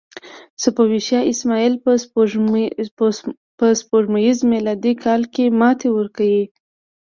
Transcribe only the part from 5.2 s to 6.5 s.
کې ماتې ورکړه.